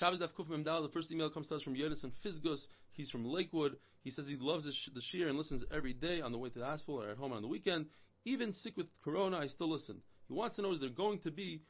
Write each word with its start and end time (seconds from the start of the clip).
Shabbos 0.00 0.18
Daf 0.18 0.30
Kuf 0.32 0.48
Memdal, 0.48 0.82
the 0.82 0.92
first 0.94 1.12
email 1.12 1.28
comes 1.28 1.46
to 1.48 1.56
us 1.56 1.62
from 1.62 1.74
Yonison 1.74 2.10
Fisgus. 2.24 2.66
He's 2.92 3.10
from 3.10 3.22
Lakewood. 3.22 3.76
He 4.02 4.10
says 4.10 4.26
he 4.26 4.38
loves 4.40 4.64
the, 4.64 4.72
sh- 4.72 5.14
shiur 5.14 5.28
and 5.28 5.36
listens 5.36 5.62
every 5.70 5.92
day 5.92 6.22
on 6.22 6.32
the 6.32 6.38
way 6.38 6.48
to 6.48 6.58
the 6.58 6.64
hospital 6.64 7.02
or 7.02 7.10
at 7.10 7.18
home 7.18 7.34
on 7.34 7.42
the 7.42 7.48
weekend. 7.48 7.84
Even 8.24 8.54
sick 8.54 8.78
with 8.78 8.86
corona, 9.04 9.36
I 9.36 9.48
still 9.48 9.70
listen. 9.70 9.98
He 10.26 10.32
wants 10.32 10.56
to 10.56 10.62
know 10.62 10.72
is 10.72 10.80
there 10.80 10.88
going 10.88 11.18
to 11.24 11.30
be 11.30 11.60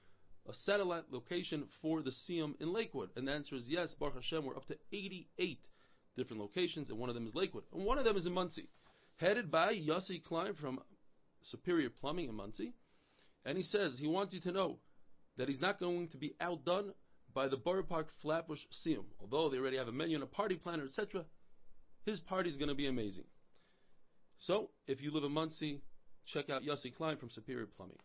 a 0.49 0.53
satellite 0.65 1.07
location 1.11 1.65
for 1.83 2.03
the 2.03 2.13
Siyum 2.13 2.55
in 2.61 2.73
Lakewood? 2.73 3.11
And 3.17 3.27
the 3.27 3.33
answer 3.33 3.57
is 3.57 3.65
yes. 3.67 3.97
Baruch 3.99 4.15
Hashem, 4.15 4.45
we're 4.45 4.57
up 4.57 4.69
to 4.69 4.77
88 4.93 5.59
different 6.17 6.41
locations, 6.41 6.89
and 6.89 7.01
one 7.01 7.09
of 7.09 7.17
them 7.17 7.27
is 7.27 7.35
Lakewood. 7.35 7.65
And 7.75 7.85
one 7.85 7.99
of 7.99 8.05
them 8.05 8.17
is 8.17 8.27
in 8.27 8.33
Monsey, 8.33 8.69
headed 9.17 9.51
by 9.51 9.75
Yossi 9.75 10.23
Klein 10.23 10.55
from 10.55 10.79
Superior 11.43 11.91
Plumbing 12.01 12.29
in 12.29 12.37
Monsey. 12.37 12.75
And 13.45 13.57
he 13.57 13.65
says 13.65 13.97
he 13.99 14.07
wants 14.07 14.35
you 14.35 14.41
to 14.43 14.53
know 14.53 14.79
that 15.37 15.49
he's 15.49 15.61
not 15.61 15.81
going 15.81 16.11
to 16.11 16.17
be 16.17 16.37
outdone 16.41 16.93
by 17.35 17.49
the 17.49 17.57
Borough 17.57 17.83
Park 17.83 18.09
Flatbush 18.23 18.61
Siyum. 18.85 19.05
Although 19.21 19.49
they 19.49 19.59
already 19.59 19.77
have 19.77 19.89
a 19.89 19.93
menu 19.93 20.17
and 20.17 20.25
a 20.25 20.27
party 20.27 20.57
planner, 20.57 20.85
etc., 20.85 21.25
his 22.05 22.21
party 22.21 22.51
is 22.51 22.57
going 22.57 22.69
to 22.69 22.75
be 22.75 22.87
amazing. 22.87 23.25
So, 24.39 24.71
if 24.87 25.03
you 25.03 25.13
live 25.13 25.25
in 25.25 25.33
Monsey, 25.33 25.83
check 26.27 26.49
out 26.49 26.63
Yossi 26.63 26.95
Klein 26.95 27.19
from 27.19 27.31
Superior 27.31 27.67
Plumbing. 27.67 27.99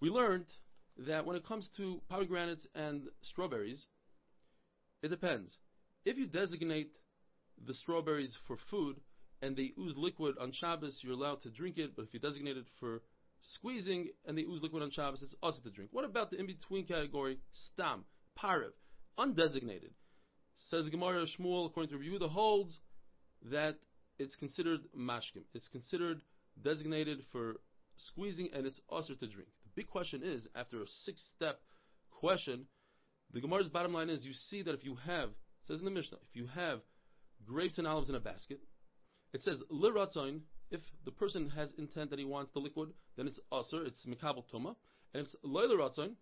We 0.00 0.08
learned 0.08 0.46
that 1.06 1.26
when 1.26 1.36
it 1.36 1.46
comes 1.46 1.68
to 1.76 2.00
pomegranates 2.08 2.66
and 2.74 3.02
strawberries, 3.22 3.86
it 5.02 5.08
depends. 5.08 5.56
If 6.04 6.16
you 6.16 6.26
designate 6.26 6.92
the 7.66 7.74
strawberries 7.74 8.36
for 8.46 8.56
food 8.70 8.96
and 9.42 9.56
they 9.56 9.72
ooze 9.78 9.96
liquid 9.96 10.36
on 10.40 10.52
Shabbos, 10.52 11.00
you're 11.02 11.12
allowed 11.12 11.42
to 11.42 11.50
drink 11.50 11.78
it, 11.78 11.94
but 11.94 12.06
if 12.06 12.14
you 12.14 12.20
designate 12.20 12.56
it 12.56 12.66
for 12.80 13.02
squeezing 13.40 14.08
and 14.26 14.36
they 14.36 14.42
ooze 14.42 14.62
liquid 14.62 14.82
on 14.82 14.90
Shabbos, 14.90 15.22
it's 15.22 15.36
also 15.42 15.60
to 15.62 15.70
drink. 15.70 15.90
What 15.92 16.04
about 16.04 16.30
the 16.30 16.38
in-between 16.38 16.86
category, 16.86 17.38
stam, 17.52 18.04
parav, 18.38 18.70
undesignated? 19.18 19.92
Says 20.70 20.84
the 20.84 20.90
Gemara 20.90 21.26
Shmuel, 21.26 21.66
according 21.66 21.90
to 21.90 21.98
review, 21.98 22.18
Yehuda, 22.18 22.30
holds 22.30 22.78
that 23.50 23.76
it's 24.18 24.36
considered 24.36 24.80
mashkim. 24.96 25.42
It's 25.54 25.68
considered 25.68 26.20
designated 26.62 27.22
for 27.32 27.56
squeezing 27.96 28.50
and 28.54 28.66
it's 28.66 28.80
also 28.88 29.14
to 29.14 29.26
drink. 29.26 29.48
The 29.64 29.70
big 29.82 29.88
question 29.88 30.22
is, 30.24 30.48
after 30.54 30.82
a 30.82 30.86
six-step 31.04 31.60
question, 32.10 32.66
the 33.32 33.40
Gemara's 33.40 33.68
bottom 33.68 33.92
line 33.92 34.08
is, 34.08 34.24
you 34.24 34.32
see 34.32 34.62
that 34.62 34.74
if 34.74 34.84
you 34.84 34.96
have, 35.06 35.30
says 35.66 35.78
in 35.78 35.84
the 35.84 35.90
Mishnah, 35.90 36.18
if 36.28 36.34
you 36.34 36.46
have 36.54 36.80
grapes 37.46 37.78
and 37.78 37.86
olives 37.86 38.08
in 38.08 38.14
a 38.14 38.20
basket, 38.20 38.60
it 39.32 39.42
says 39.42 39.60
liratzon, 39.70 40.40
if 40.70 40.80
the 41.04 41.10
person 41.10 41.50
has 41.50 41.70
intent 41.78 42.10
that 42.10 42.18
he 42.18 42.24
wants 42.24 42.52
the 42.52 42.60
liquid, 42.60 42.90
then 43.16 43.26
it's 43.26 43.40
assur, 43.52 43.84
it's 43.84 44.04
mikabel 44.06 44.44
tuma. 44.52 44.74
And 45.14 45.22
if 45.22 45.26
it's 45.26 45.36
loyliratzon, 45.44 46.12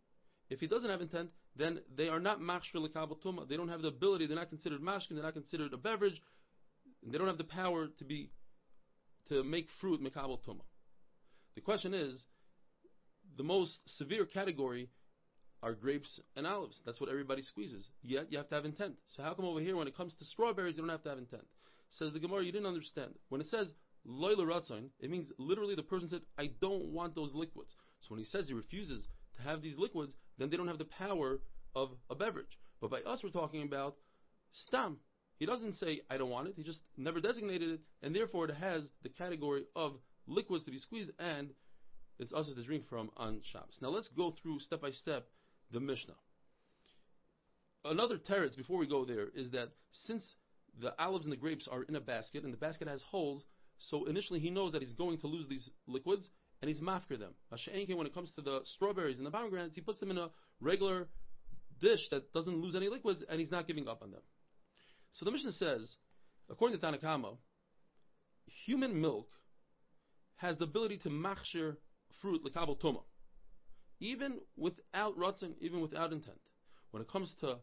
if 0.50 0.60
he 0.60 0.66
doesn't 0.66 0.90
have 0.90 1.00
intent, 1.00 1.30
then 1.56 1.80
they 1.96 2.08
are 2.08 2.20
not 2.20 2.40
machshir 2.40 2.76
likabel 2.76 3.16
tuma. 3.24 3.48
They 3.48 3.56
don't 3.56 3.68
have 3.68 3.82
the 3.82 3.88
ability, 3.88 4.26
they're 4.26 4.36
not 4.36 4.50
considered 4.50 4.80
mashkin, 4.80 5.10
they're 5.12 5.22
not 5.22 5.34
considered 5.34 5.72
a 5.72 5.78
beverage, 5.78 6.20
they 7.06 7.18
don't 7.18 7.26
have 7.26 7.38
the 7.38 7.44
power 7.44 7.88
to 7.98 8.04
be, 8.04 8.30
to 9.28 9.42
make 9.42 9.68
fruit 9.80 10.02
mikabel 10.02 10.38
tuma. 10.46 10.62
The 11.54 11.60
question 11.60 11.94
is, 11.94 12.24
the 13.36 13.44
most 13.44 13.78
severe 13.86 14.26
category 14.26 14.90
are 15.62 15.72
grapes 15.72 16.20
and 16.36 16.46
olives. 16.46 16.78
That's 16.84 17.00
what 17.00 17.08
everybody 17.08 17.42
squeezes. 17.42 17.88
Yet 18.02 18.30
you 18.30 18.38
have 18.38 18.48
to 18.50 18.54
have 18.54 18.64
intent. 18.66 18.96
So 19.16 19.22
how 19.22 19.32
come 19.32 19.46
over 19.46 19.60
here 19.60 19.76
when 19.76 19.88
it 19.88 19.96
comes 19.96 20.14
to 20.18 20.24
strawberries 20.24 20.76
you 20.76 20.82
don't 20.82 20.90
have 20.90 21.02
to 21.04 21.08
have 21.08 21.18
intent? 21.18 21.46
Says 21.88 22.12
the 22.12 22.18
Gemara, 22.18 22.44
you 22.44 22.52
didn't 22.52 22.66
understand. 22.66 23.14
When 23.28 23.40
it 23.40 23.46
says 23.46 23.72
it 24.06 25.10
means 25.10 25.32
literally 25.38 25.74
the 25.74 25.82
person 25.82 26.08
said, 26.08 26.20
I 26.38 26.50
don't 26.60 26.86
want 26.86 27.14
those 27.14 27.32
liquids. 27.34 27.74
So 28.00 28.08
when 28.10 28.18
he 28.18 28.24
says 28.24 28.48
he 28.48 28.54
refuses 28.54 29.06
to 29.36 29.42
have 29.42 29.62
these 29.62 29.78
liquids, 29.78 30.14
then 30.38 30.50
they 30.50 30.56
don't 30.56 30.68
have 30.68 30.78
the 30.78 30.84
power 30.84 31.40
of 31.74 31.90
a 32.10 32.14
beverage. 32.14 32.58
But 32.80 32.90
by 32.90 33.00
us 33.00 33.22
we're 33.22 33.30
talking 33.30 33.62
about 33.62 33.96
stam. 34.52 34.98
He 35.38 35.46
doesn't 35.46 35.74
say 35.74 36.02
I 36.10 36.16
don't 36.16 36.30
want 36.30 36.48
it. 36.48 36.54
He 36.56 36.62
just 36.62 36.80
never 36.96 37.20
designated 37.20 37.70
it, 37.70 37.80
and 38.02 38.14
therefore 38.14 38.44
it 38.48 38.54
has 38.54 38.88
the 39.02 39.08
category 39.08 39.64
of 39.74 39.94
liquids 40.26 40.64
to 40.64 40.70
be 40.70 40.78
squeezed, 40.78 41.10
and 41.18 41.50
it's 42.18 42.32
also 42.32 42.54
to 42.54 42.62
drink 42.62 42.88
from 42.88 43.10
on 43.16 43.40
Shabbos. 43.42 43.78
Now 43.80 43.88
let's 43.88 44.08
go 44.08 44.34
through 44.40 44.60
step 44.60 44.82
by 44.82 44.90
step 44.90 45.26
the 45.72 45.80
Mishnah. 45.80 46.14
Another 47.84 48.16
teretz 48.16 48.56
before 48.56 48.78
we 48.78 48.86
go 48.86 49.04
there 49.04 49.28
is 49.34 49.50
that 49.50 49.70
since 49.92 50.24
the 50.80 50.98
olives 51.02 51.24
and 51.24 51.32
the 51.32 51.36
grapes 51.36 51.68
are 51.70 51.82
in 51.82 51.96
a 51.96 52.00
basket 52.00 52.44
and 52.44 52.52
the 52.52 52.58
basket 52.58 52.88
has 52.88 53.02
holes, 53.02 53.44
so 53.78 54.06
initially 54.06 54.40
he 54.40 54.50
knows 54.50 54.72
that 54.72 54.82
he's 54.82 54.94
going 54.94 55.18
to 55.18 55.26
lose 55.26 55.46
these 55.48 55.70
liquids 55.86 56.28
and 56.60 56.68
he's 56.68 56.80
mafker 56.80 57.18
them. 57.18 57.34
When 57.48 58.06
it 58.06 58.14
comes 58.14 58.32
to 58.32 58.42
the 58.42 58.60
strawberries 58.64 59.18
and 59.18 59.26
the 59.26 59.30
pomegranates, 59.30 59.74
he 59.74 59.80
puts 59.80 60.00
them 60.00 60.10
in 60.10 60.18
a 60.18 60.30
regular 60.60 61.08
dish 61.80 62.08
that 62.10 62.32
doesn't 62.32 62.56
lose 62.56 62.74
any 62.74 62.88
liquids 62.88 63.22
and 63.28 63.38
he's 63.40 63.50
not 63.50 63.66
giving 63.66 63.88
up 63.88 64.02
on 64.02 64.10
them. 64.10 64.22
So 65.12 65.24
the 65.24 65.30
Mishnah 65.30 65.52
says, 65.52 65.96
according 66.48 66.78
to 66.78 66.84
Tanna 66.84 66.98
Kamma, 66.98 67.36
human 68.66 69.00
milk 69.00 69.28
has 70.36 70.56
the 70.58 70.64
ability 70.64 70.98
to 70.98 71.08
machshir 71.08 71.76
fruit 72.20 72.42
lekabel 72.44 72.80
toma, 72.80 73.00
even 74.00 74.38
without 74.56 75.16
rutzin, 75.18 75.54
even 75.60 75.80
without 75.80 76.12
intent. 76.12 76.40
When 76.90 77.02
it 77.02 77.08
comes 77.10 77.34
to 77.40 77.58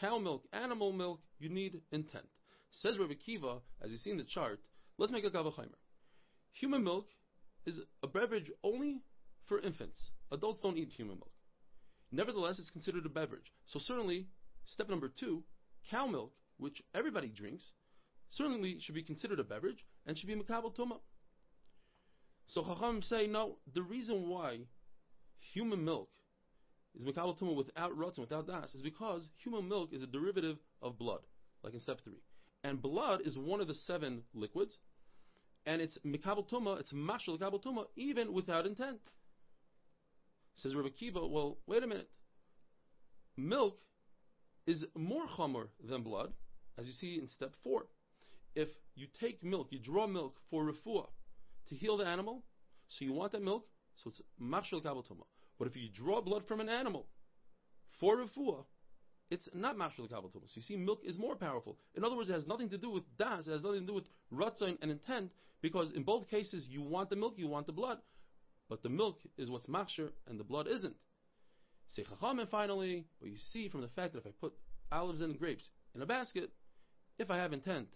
cow 0.00 0.18
milk, 0.18 0.44
animal 0.52 0.92
milk, 0.92 1.20
you 1.38 1.48
need 1.48 1.80
intent. 1.92 2.26
Says 2.70 2.98
Rabbi 2.98 3.14
Kiva, 3.14 3.58
as 3.82 3.92
you 3.92 3.98
see 3.98 4.10
in 4.10 4.16
the 4.16 4.24
chart, 4.24 4.60
let's 4.98 5.12
make 5.12 5.24
a 5.24 5.30
kal 5.30 5.44
vachomer. 5.44 5.78
Human 6.52 6.84
milk 6.84 7.06
is 7.66 7.80
a 8.02 8.06
beverage 8.06 8.50
only 8.62 9.00
for 9.46 9.60
infants. 9.60 10.10
Adults 10.30 10.60
don't 10.60 10.76
eat 10.76 10.90
human 10.90 11.16
milk. 11.16 11.32
Nevertheless, 12.12 12.58
it's 12.58 12.70
considered 12.70 13.06
a 13.06 13.08
beverage. 13.08 13.52
So 13.66 13.78
certainly, 13.78 14.28
step 14.66 14.88
number 14.88 15.08
two, 15.08 15.42
cow 15.90 16.06
milk, 16.06 16.32
which 16.58 16.82
everybody 16.94 17.28
drinks, 17.28 17.72
certainly 18.28 18.78
should 18.80 18.94
be 18.94 19.02
considered 19.02 19.40
a 19.40 19.44
beverage 19.44 19.84
and 20.06 20.16
should 20.16 20.28
be 20.28 20.36
makabel 20.36 20.74
tuma. 20.74 20.98
So 22.46 22.62
Chacham 22.62 23.02
say, 23.02 23.26
no, 23.26 23.56
the 23.72 23.82
reason 23.82 24.28
why 24.28 24.60
human 25.52 25.84
milk 25.84 26.10
is 26.94 27.04
Mikabel 27.04 27.38
Tumah 27.38 27.56
without 27.56 27.96
Ratzin, 27.96 28.18
without 28.18 28.46
Das, 28.46 28.74
is 28.74 28.82
because 28.82 29.28
human 29.36 29.68
milk 29.68 29.92
is 29.92 30.02
a 30.02 30.06
derivative 30.06 30.58
of 30.80 30.98
blood, 30.98 31.20
like 31.62 31.74
in 31.74 31.80
step 31.80 32.00
three. 32.02 32.20
And 32.64 32.80
blood 32.80 33.20
is 33.26 33.36
one 33.36 33.60
of 33.60 33.68
the 33.68 33.74
seven 33.74 34.22
liquids, 34.32 34.78
and 35.66 35.82
it's 35.82 35.98
Mikabel 35.98 36.48
Tumah, 36.48 36.80
it's 36.80 36.94
Mashal 36.94 37.38
Mikabel 37.38 37.62
Tumah, 37.62 37.84
even 37.94 38.32
without 38.32 38.64
intent. 38.64 39.00
Says 40.56 40.74
Rabbi 40.74 40.88
Kiva, 40.88 41.26
well, 41.26 41.58
wait 41.66 41.82
a 41.82 41.86
minute. 41.86 42.08
Milk 43.36 43.78
is 44.66 44.82
more 44.96 45.26
chomer 45.26 45.66
than 45.86 46.02
blood, 46.02 46.32
as 46.78 46.86
you 46.86 46.92
see 46.92 47.18
in 47.20 47.28
step 47.28 47.52
four. 47.62 47.86
If 48.54 48.68
you 48.94 49.08
take 49.20 49.44
milk, 49.44 49.68
you 49.70 49.78
draw 49.78 50.06
milk 50.06 50.36
for 50.50 50.64
refuah, 50.64 51.08
to 51.68 51.74
heal 51.74 51.98
the 51.98 52.06
animal, 52.06 52.44
so 52.88 53.04
you 53.04 53.12
want 53.12 53.32
that 53.32 53.42
milk, 53.42 53.66
so 53.96 54.08
it's 54.08 54.22
machshel 54.40 54.80
kabotoma. 54.80 55.26
But 55.58 55.68
if 55.68 55.76
you 55.76 55.88
draw 55.92 56.22
blood 56.22 56.46
from 56.46 56.60
an 56.60 56.68
animal 56.70 57.06
for 58.00 58.16
refuah, 58.16 58.64
it's 59.34 59.48
not 59.52 59.76
machshel 59.76 60.08
kabotoma. 60.08 60.46
So 60.46 60.54
you 60.54 60.62
see, 60.62 60.76
milk 60.76 61.00
is 61.04 61.18
more 61.18 61.34
powerful. 61.34 61.76
In 61.94 62.04
other 62.04 62.16
words, 62.16 62.30
it 62.30 62.34
has 62.34 62.46
nothing 62.46 62.70
to 62.70 62.78
do 62.78 62.90
with 62.90 63.02
das, 63.18 63.46
it 63.46 63.52
has 63.52 63.62
nothing 63.62 63.80
to 63.80 63.86
do 63.86 63.94
with 63.94 64.08
ratzon 64.32 64.78
and 64.80 64.90
intent, 64.90 65.30
because 65.60 65.92
in 65.92 66.04
both 66.04 66.30
cases 66.30 66.66
you 66.68 66.82
want 66.82 67.10
the 67.10 67.16
milk, 67.16 67.34
you 67.36 67.48
want 67.48 67.66
the 67.66 67.72
blood, 67.72 67.98
but 68.68 68.82
the 68.82 68.88
milk 68.88 69.18
is 69.36 69.50
what's 69.50 69.66
machsher 69.66 70.10
and 70.28 70.38
the 70.38 70.44
blood 70.44 70.68
isn't. 70.68 70.94
Say 71.88 72.04
chachamim 72.04 72.48
finally, 72.48 73.06
but 73.20 73.28
you 73.28 73.36
see 73.52 73.68
from 73.68 73.82
the 73.82 73.88
fact 73.88 74.12
that 74.12 74.20
if 74.20 74.26
I 74.26 74.30
put 74.40 74.54
olives 74.90 75.20
and 75.20 75.38
grapes 75.38 75.68
in 75.94 76.02
a 76.02 76.06
basket, 76.06 76.50
if 77.18 77.30
I 77.30 77.36
have 77.38 77.52
intent, 77.52 77.88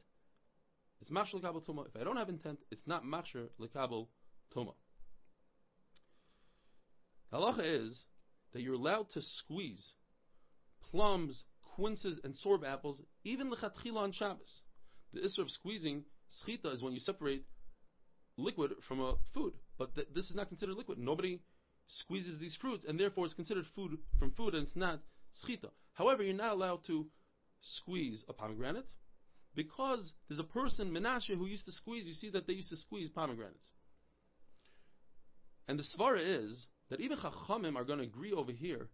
it's 1.01 1.10
machshel 1.10 1.41
lekabel 1.41 1.65
tuma. 1.65 1.86
If 1.86 2.01
I 2.01 2.04
don't 2.04 2.16
have 2.16 2.28
intent, 2.28 2.59
it's 2.71 2.86
not 2.86 3.04
machshel 3.04 3.48
lekabel 3.60 4.09
tuma. 4.54 4.72
Halacha 7.33 7.84
is 7.84 8.04
that 8.53 8.62
you're 8.62 8.74
allowed 8.74 9.10
to 9.10 9.21
squeeze 9.21 9.92
plums, 10.90 11.44
quinces, 11.74 12.20
and 12.24 12.34
sorb 12.34 12.66
apples, 12.66 13.02
even 13.24 13.50
lechatchila 13.50 13.96
on 13.96 14.12
Shabbos. 14.12 14.62
The 15.12 15.20
issue 15.20 15.42
of 15.42 15.50
squeezing 15.50 16.04
schita 16.46 16.72
is 16.74 16.82
when 16.82 16.92
you 16.92 17.00
separate 17.00 17.44
liquid 18.36 18.72
from 18.86 19.00
a 19.00 19.14
food, 19.34 19.54
but 19.78 19.94
th- 19.94 20.08
this 20.14 20.28
is 20.30 20.36
not 20.36 20.48
considered 20.48 20.76
liquid. 20.76 20.98
Nobody 20.98 21.40
squeezes 21.86 22.38
these 22.38 22.56
fruits, 22.60 22.84
and 22.86 22.98
therefore 22.98 23.24
it's 23.24 23.34
considered 23.34 23.64
food 23.74 23.98
from 24.18 24.32
food, 24.32 24.54
and 24.54 24.66
it's 24.66 24.76
not 24.76 25.00
schita. 25.44 25.70
However, 25.94 26.22
you're 26.22 26.34
not 26.34 26.52
allowed 26.52 26.84
to 26.86 27.06
squeeze 27.60 28.24
a 28.28 28.32
pomegranate 28.32 28.86
because 29.54 30.12
there's 30.28 30.38
a 30.38 30.44
person, 30.44 30.90
Menashe, 30.90 31.36
who 31.36 31.46
used 31.46 31.64
to 31.66 31.72
squeeze. 31.72 32.06
You 32.06 32.12
see 32.12 32.30
that 32.30 32.46
they 32.46 32.52
used 32.52 32.70
to 32.70 32.76
squeeze 32.76 33.08
pomegranates. 33.08 33.72
And 35.66 35.78
the 35.78 35.84
svara 35.84 36.44
is 36.44 36.66
that 36.90 37.00
even 37.00 37.18
Chachamim 37.18 37.76
are 37.76 37.84
going 37.84 37.98
to 37.98 38.04
agree 38.04 38.32
over 38.32 38.52
here 38.52 38.88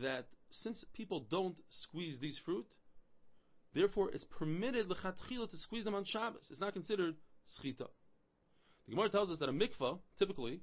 that 0.00 0.26
since 0.50 0.84
people 0.94 1.26
don't 1.30 1.56
squeeze 1.70 2.18
these 2.20 2.38
fruit, 2.44 2.66
therefore 3.74 4.10
it's 4.12 4.24
permitted 4.38 4.88
to 4.88 5.56
squeeze 5.56 5.84
them 5.84 5.94
on 5.94 6.04
Shabbos. 6.04 6.46
It's 6.50 6.60
not 6.60 6.72
considered 6.72 7.14
schita. 7.58 7.88
The 8.86 8.90
Gemara 8.90 9.08
tells 9.08 9.30
us 9.30 9.38
that 9.38 9.48
a 9.48 9.52
mikvah, 9.52 9.98
typically, 10.18 10.60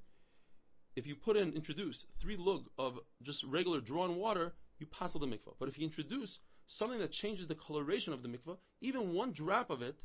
if 0.95 1.07
you 1.07 1.15
put 1.15 1.37
in, 1.37 1.53
introduce 1.53 2.05
three 2.21 2.35
lug 2.37 2.65
of 2.77 2.95
just 3.23 3.43
regular 3.47 3.79
drawn 3.79 4.17
water, 4.17 4.53
you 4.79 4.87
passel 4.87 5.19
the 5.19 5.25
mikvah. 5.25 5.55
But 5.59 5.69
if 5.69 5.77
you 5.77 5.85
introduce 5.85 6.37
something 6.67 6.99
that 6.99 7.11
changes 7.11 7.47
the 7.47 7.55
coloration 7.55 8.13
of 8.13 8.21
the 8.21 8.29
mikvah, 8.29 8.57
even 8.81 9.13
one 9.13 9.31
drop 9.31 9.69
of 9.69 9.81
it 9.81 9.95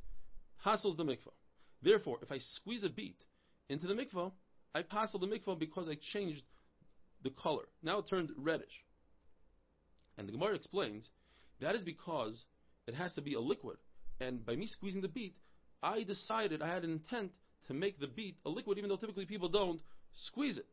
passels 0.62 0.96
the 0.96 1.05
mikvah. 1.05 1.34
Therefore, 1.82 2.19
if 2.23 2.32
I 2.32 2.38
squeeze 2.38 2.84
a 2.84 2.88
beet 2.88 3.19
into 3.69 3.87
the 3.87 3.94
mikvah, 3.94 4.32
I 4.75 4.82
passel 4.82 5.20
the 5.20 5.26
mikvah 5.26 5.58
because 5.58 5.88
I 5.88 5.99
changed 6.12 6.43
the 7.23 7.31
color. 7.31 7.64
Now 7.82 7.99
it 7.99 8.08
turned 8.08 8.31
reddish. 8.37 8.84
And 10.19 10.27
the 10.27 10.33
Gemara 10.33 10.55
explains 10.55 11.09
that 11.61 11.75
is 11.75 11.85
because 11.85 12.45
it 12.87 12.95
has 12.95 13.13
to 13.13 13.23
be 13.23 13.35
a 13.35 13.41
liquid. 13.41 13.77
And 14.21 14.45
by 14.45 14.57
me 14.57 14.67
squeezing 14.67 15.03
the 15.03 15.09
beet, 15.09 15.35
I 15.83 16.03
decided 16.03 16.63
I 16.63 16.69
had 16.69 16.85
an 16.85 16.93
intent 16.93 17.33
to 17.69 17.75
make 17.75 17.99
the 17.99 18.07
beet 18.07 18.37
a 18.45 18.49
liquid, 18.49 18.79
even 18.79 18.89
though 18.89 18.97
typically 18.97 19.27
people 19.27 19.49
don't 19.49 19.81
squeeze 20.13 20.59
it. 20.59 20.67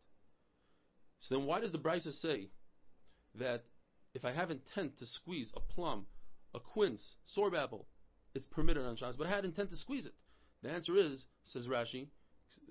So 1.21 1.35
then 1.35 1.45
why 1.45 1.59
does 1.59 1.71
the 1.71 1.79
Brisa 1.79 2.11
say 2.11 2.49
that 3.35 3.63
if 4.13 4.25
I 4.25 4.31
have 4.31 4.51
intent 4.51 4.97
to 4.99 5.05
squeeze 5.05 5.51
a 5.55 5.59
plum, 5.59 6.05
a 6.53 6.59
quince, 6.59 7.15
sorb 7.35 7.57
apple, 7.57 7.87
it's 8.35 8.47
permitted 8.47 8.85
on 8.85 8.95
Shabbos, 8.95 9.17
but 9.17 9.27
I 9.27 9.29
had 9.29 9.45
intent 9.45 9.69
to 9.71 9.77
squeeze 9.77 10.05
it? 10.05 10.13
The 10.61 10.69
answer 10.69 10.95
is, 10.95 11.25
says 11.45 11.67
Rashi, 11.67 12.07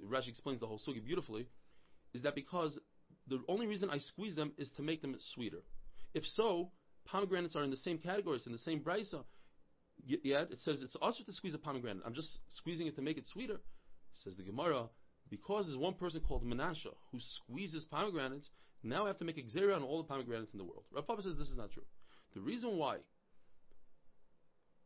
Rashi 0.06 0.28
explains 0.28 0.60
the 0.60 0.66
whole 0.66 0.78
sugya 0.78 1.04
beautifully, 1.04 1.48
is 2.14 2.22
that 2.22 2.34
because 2.34 2.78
the 3.28 3.42
only 3.48 3.66
reason 3.66 3.90
I 3.90 3.98
squeeze 3.98 4.34
them 4.34 4.52
is 4.56 4.70
to 4.76 4.82
make 4.82 5.02
them 5.02 5.16
sweeter. 5.34 5.62
If 6.14 6.24
so, 6.26 6.70
pomegranates 7.04 7.56
are 7.56 7.64
in 7.64 7.70
the 7.70 7.76
same 7.76 7.98
categories, 7.98 8.46
in 8.46 8.52
the 8.52 8.58
same 8.58 8.80
brisa. 8.80 9.24
Yet 10.04 10.50
it 10.50 10.60
says 10.60 10.82
it's 10.82 10.96
also 10.96 11.22
to 11.24 11.32
squeeze 11.32 11.54
a 11.54 11.58
pomegranate. 11.58 12.02
I'm 12.04 12.14
just 12.14 12.38
squeezing 12.48 12.86
it 12.86 12.96
to 12.96 13.02
make 13.02 13.18
it 13.18 13.26
sweeter. 13.26 13.60
Says 14.14 14.36
the 14.36 14.42
Gemara, 14.42 14.88
because 15.30 15.66
there's 15.66 15.78
one 15.78 15.94
person 15.94 16.20
called 16.20 16.44
Menashe 16.44 16.86
who 17.10 17.18
squeezes 17.18 17.84
pomegranates, 17.84 18.50
now 18.82 19.04
I 19.04 19.08
have 19.08 19.18
to 19.18 19.24
make 19.24 19.38
a 19.38 19.42
gezeira 19.42 19.76
on 19.76 19.82
all 19.82 20.02
the 20.02 20.08
pomegranates 20.08 20.52
in 20.52 20.58
the 20.58 20.64
world. 20.64 20.84
Rav 20.92 21.06
Papa 21.06 21.22
says 21.22 21.36
this 21.38 21.48
is 21.48 21.56
not 21.56 21.70
true. 21.70 21.84
The 22.34 22.40
reason 22.40 22.76
why, 22.76 22.98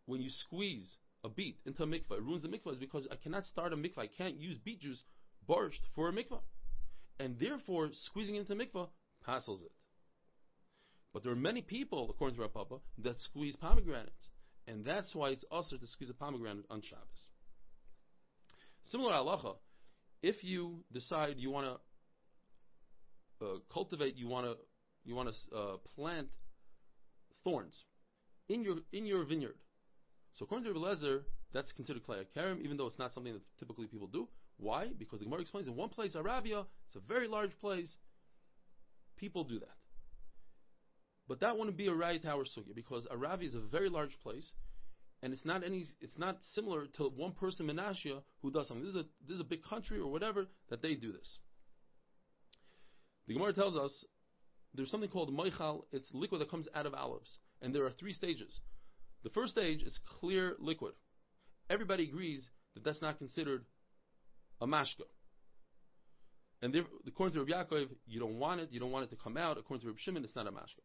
when 0.04 0.20
you 0.20 0.28
squeeze 0.28 0.96
a 1.24 1.28
beet 1.28 1.58
into 1.64 1.82
a 1.82 1.86
mikvah, 1.86 2.18
it 2.18 2.22
ruins 2.22 2.42
the 2.42 2.48
mikvah, 2.48 2.74
is 2.74 2.78
because 2.78 3.08
I 3.10 3.16
cannot 3.16 3.46
start 3.46 3.72
a 3.72 3.76
mikvah. 3.76 3.98
I 3.98 4.06
can't 4.06 4.36
use 4.36 4.58
beet 4.58 4.80
juice, 4.80 5.02
borscht, 5.48 5.80
for 5.94 6.08
a 6.08 6.12
mikvah. 6.12 6.40
And 7.18 7.38
therefore, 7.38 7.88
squeezing 7.92 8.36
it 8.36 8.40
into 8.40 8.52
a 8.52 8.56
mikvah 8.56 8.88
passels 9.24 9.62
it. 9.62 9.72
But 11.16 11.22
there 11.22 11.32
are 11.32 11.34
many 11.34 11.62
people, 11.62 12.10
according 12.10 12.36
to 12.36 12.42
Rav 12.42 12.52
Papa, 12.52 12.74
that 12.98 13.18
squeeze 13.20 13.56
pomegranates. 13.56 14.28
And 14.66 14.84
that's 14.84 15.14
why 15.14 15.30
it's 15.30 15.46
also 15.50 15.78
to 15.78 15.86
squeeze 15.86 16.10
a 16.10 16.12
pomegranate 16.12 16.66
on 16.68 16.82
Shabbos. 16.82 17.28
Similar 18.82 19.14
halacha, 19.14 19.54
if 20.22 20.44
you 20.44 20.84
decide 20.92 21.36
you 21.38 21.50
want 21.50 21.78
to 23.40 23.46
uh, 23.46 23.58
cultivate, 23.72 24.16
you 24.16 24.28
want 24.28 24.44
to 24.44 24.56
you 25.06 25.14
want 25.14 25.30
to 25.30 25.56
uh, 25.56 25.76
plant 25.94 26.28
thorns 27.44 27.84
in 28.50 28.62
your 28.62 28.76
in 28.92 29.06
your 29.06 29.24
vineyard. 29.24 29.56
So 30.34 30.44
according 30.44 30.66
to 30.66 30.74
Rebbe 30.74 30.84
Lezer, 30.84 31.22
that's 31.54 31.72
considered 31.72 32.02
klei 32.06 32.26
even 32.62 32.76
though 32.76 32.88
it's 32.88 32.98
not 32.98 33.14
something 33.14 33.32
that 33.32 33.42
typically 33.58 33.86
people 33.86 34.08
do. 34.08 34.28
Why? 34.58 34.88
Because 34.98 35.20
the 35.20 35.24
Gemara 35.24 35.40
explains 35.40 35.66
in 35.66 35.76
one 35.76 35.88
place, 35.88 36.14
Aravia, 36.14 36.66
it's 36.86 36.96
a 36.96 37.00
very 37.00 37.26
large 37.26 37.58
place. 37.58 37.96
People 39.16 39.44
do 39.44 39.60
that. 39.60 39.75
But 41.28 41.40
that 41.40 41.58
wouldn't 41.58 41.76
be 41.76 41.88
a 41.88 41.94
right 41.94 42.22
tower 42.22 42.44
sugya 42.44 42.74
because 42.74 43.06
Aravia 43.10 43.46
is 43.46 43.54
a 43.54 43.60
very 43.60 43.88
large 43.88 44.16
place, 44.22 44.52
and 45.22 45.32
it's 45.32 45.44
not 45.44 45.64
any. 45.64 45.84
It's 46.00 46.18
not 46.18 46.38
similar 46.52 46.86
to 46.98 47.04
one 47.04 47.32
person 47.32 47.66
Menashia 47.66 48.22
who 48.42 48.50
does 48.50 48.68
something. 48.68 48.84
This 48.84 48.94
is 48.94 49.00
a 49.00 49.06
this 49.26 49.34
is 49.34 49.40
a 49.40 49.44
big 49.44 49.64
country 49.64 49.98
or 49.98 50.10
whatever 50.10 50.46
that 50.68 50.82
they 50.82 50.94
do 50.94 51.12
this. 51.12 51.38
The 53.26 53.34
Gemara 53.34 53.52
tells 53.52 53.76
us 53.76 54.04
there's 54.74 54.90
something 54.90 55.10
called 55.10 55.34
moichal. 55.36 55.84
It's 55.90 56.08
liquid 56.12 56.40
that 56.40 56.50
comes 56.50 56.68
out 56.74 56.86
of 56.86 56.94
olives, 56.94 57.38
and 57.60 57.74
there 57.74 57.84
are 57.86 57.92
three 57.98 58.12
stages. 58.12 58.60
The 59.24 59.30
first 59.30 59.52
stage 59.52 59.82
is 59.82 59.98
clear 60.20 60.54
liquid. 60.60 60.92
Everybody 61.68 62.04
agrees 62.04 62.48
that 62.74 62.84
that's 62.84 63.02
not 63.02 63.18
considered 63.18 63.64
a 64.60 64.66
mashka. 64.66 65.02
And 66.62 66.74
according 67.06 67.34
to 67.34 67.44
Rabbi 67.44 67.74
Yaakov, 67.74 67.88
you 68.06 68.20
don't 68.20 68.38
want 68.38 68.60
it, 68.60 68.68
you 68.70 68.80
don't 68.80 68.92
want 68.92 69.04
it 69.04 69.10
to 69.10 69.16
come 69.16 69.36
out. 69.36 69.58
According 69.58 69.82
to 69.82 69.88
Rabbi 69.88 69.98
Shimon, 70.00 70.24
it's 70.24 70.36
not 70.36 70.46
a 70.46 70.52
mashka. 70.52 70.80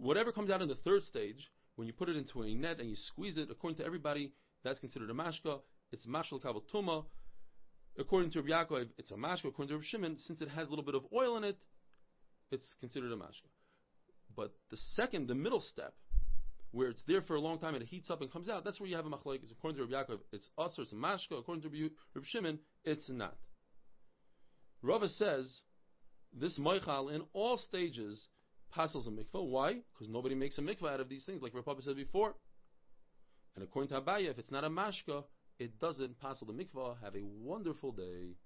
Whatever 0.00 0.32
comes 0.32 0.48
out 0.50 0.62
in 0.62 0.68
the 0.68 0.76
third 0.76 1.02
stage, 1.02 1.46
when 1.76 1.86
you 1.86 1.92
put 1.92 2.08
it 2.08 2.16
into 2.16 2.40
a 2.40 2.54
net 2.54 2.80
and 2.80 2.88
you 2.88 2.96
squeeze 2.96 3.36
it, 3.36 3.48
according 3.50 3.76
to 3.76 3.84
everybody, 3.84 4.32
that's 4.64 4.80
considered 4.80 5.10
a 5.10 5.12
mashka. 5.12 5.60
It's 5.92 6.06
mashal 6.06 6.42
kabel 6.42 6.64
tuma. 6.72 7.04
According 7.98 8.30
to 8.30 8.40
Rabbi 8.40 8.50
Yaakov, 8.50 8.88
it's 8.96 9.10
a 9.10 9.14
mashka. 9.14 9.48
According 9.48 9.68
to 9.68 9.74
Rabbi 9.74 9.84
Shimon, 9.86 10.16
since 10.26 10.40
it 10.40 10.48
has 10.48 10.66
a 10.66 10.70
little 10.70 10.84
bit 10.84 10.94
of 10.94 11.04
oil 11.14 11.36
in 11.36 11.44
it, 11.44 11.58
it's 12.50 12.66
considered 12.80 13.12
a 13.12 13.16
mashka. 13.16 13.48
But 14.34 14.52
the 14.70 14.78
second, 14.94 15.28
the 15.28 15.34
middle 15.34 15.60
step, 15.60 15.92
where 16.70 16.88
it's 16.88 17.02
there 17.06 17.20
for 17.20 17.34
a 17.34 17.40
long 17.40 17.58
time 17.58 17.74
and 17.74 17.82
it 17.82 17.88
heats 17.88 18.08
up 18.08 18.22
and 18.22 18.32
comes 18.32 18.48
out, 18.48 18.64
that's 18.64 18.80
where 18.80 18.88
you 18.88 18.96
have 18.96 19.04
a 19.04 19.10
machlekes. 19.10 19.52
According 19.52 19.76
to 19.76 19.84
Rabbi 19.84 20.12
Yaakov, 20.12 20.20
it's 20.32 20.48
assur, 20.56 20.82
it's 20.82 20.92
a 20.92 20.96
mashka. 20.96 21.38
According 21.38 21.62
to 21.62 21.68
Rabbi 21.68 22.26
Shimon, 22.26 22.58
it's 22.84 23.10
not. 23.10 23.36
Rava 24.82 25.08
says 25.08 25.60
this 26.32 26.58
moichal 26.58 27.14
in 27.14 27.22
all 27.34 27.58
stages 27.58 28.28
passes 28.70 29.06
a 29.06 29.10
mikvah. 29.10 29.46
Why? 29.46 29.74
Because 29.92 30.08
nobody 30.08 30.34
makes 30.34 30.58
a 30.58 30.62
mikvah 30.62 30.94
out 30.94 31.00
of 31.00 31.08
these 31.08 31.24
things, 31.24 31.42
like 31.42 31.54
Rav 31.54 31.64
Papa 31.64 31.82
said 31.82 31.96
before. 31.96 32.34
And 33.54 33.64
according 33.64 33.88
to 33.90 34.00
Abaye, 34.00 34.30
if 34.30 34.38
it's 34.38 34.50
not 34.50 34.64
a 34.64 34.70
mashka, 34.70 35.24
it 35.58 35.78
doesn't 35.78 36.20
pass 36.20 36.40
the 36.40 36.52
mikvah. 36.52 36.96
Have 37.02 37.16
a 37.16 37.24
wonderful 37.24 37.92
day. 37.92 38.36